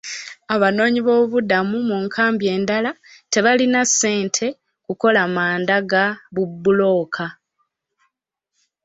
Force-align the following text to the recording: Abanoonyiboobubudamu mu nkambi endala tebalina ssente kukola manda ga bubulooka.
Abanoonyiboobubudamu 0.53 1.77
mu 1.89 1.97
nkambi 2.05 2.45
endala 2.55 2.91
tebalina 3.31 3.81
ssente 3.89 4.47
kukola 4.85 5.21
manda 5.35 5.77
ga 5.91 6.05
bubulooka. 6.33 7.25